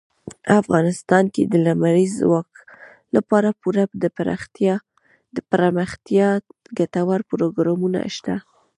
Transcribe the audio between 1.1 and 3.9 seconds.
کې د لمریز ځواک لپاره پوره